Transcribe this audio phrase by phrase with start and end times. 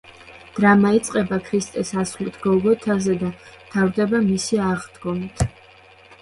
[0.53, 5.47] დრამა იწყება ქრისტეს ასვლით გოლგოთაზე და მთავრდება მისი აღდგომით.